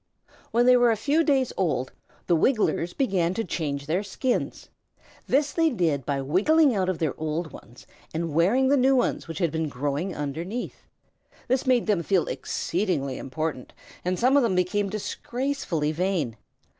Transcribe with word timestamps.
When 0.49 0.65
they 0.65 0.75
were 0.75 0.89
a 0.89 0.95
few 0.97 1.23
days 1.23 1.53
old 1.57 1.91
the 2.25 2.35
Wigglers 2.35 2.91
began 2.91 3.35
to 3.35 3.43
change 3.43 3.85
their 3.85 4.01
skins. 4.01 4.69
This 5.27 5.51
they 5.53 5.69
did 5.69 6.07
by 6.07 6.21
wiggling 6.23 6.73
out 6.75 6.89
of 6.89 6.97
their 6.97 7.13
old 7.19 7.51
ones 7.51 7.85
and 8.11 8.33
wearing 8.33 8.69
the 8.69 8.77
new 8.77 8.95
ones 8.95 9.27
which 9.27 9.37
had 9.37 9.51
been 9.51 9.69
growing 9.69 10.15
underneath. 10.15 10.87
This 11.47 11.67
made 11.67 11.85
them 11.85 12.01
feel 12.01 12.25
exceedingly 12.27 13.19
important, 13.19 13.73
and 14.03 14.17
some 14.17 14.35
of 14.35 14.41
them 14.41 14.55
became 14.55 14.89
disgracefully 14.89 15.91
vain. 15.91 16.35